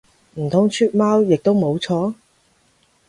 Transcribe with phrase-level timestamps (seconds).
[0.37, 2.15] 唔通出貓亦都冇錯？